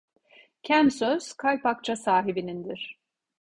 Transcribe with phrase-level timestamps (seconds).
[0.63, 2.99] Kem söz, kalp akça sahibinindir.